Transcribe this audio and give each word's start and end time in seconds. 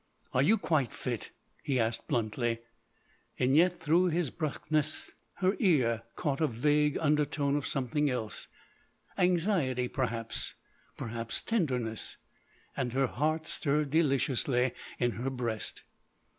"Are 0.33 0.41
you 0.41 0.57
quite 0.57 0.91
fit?" 0.91 1.29
he 1.61 1.79
asked 1.79 2.07
bluntly. 2.07 2.57
Yet, 3.37 3.79
through 3.79 4.05
his 4.07 4.31
brusqueness 4.31 5.11
her 5.35 5.55
ear 5.59 6.01
caught 6.15 6.41
a 6.41 6.47
vague 6.47 6.97
undertone 6.97 7.55
of 7.55 7.67
something 7.67 8.09
else—anxiety 8.09 9.87
perhaps—perhaps 9.89 11.43
tenderness. 11.43 12.17
And 12.75 12.93
her 12.93 13.05
heart 13.05 13.45
stirred 13.45 13.91
deliciously 13.91 14.71
in 14.97 15.11
her 15.21 15.29
breast. 15.29 15.83